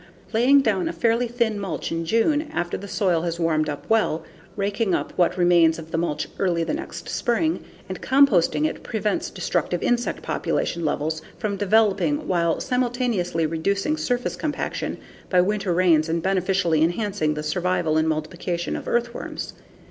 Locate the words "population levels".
10.23-11.21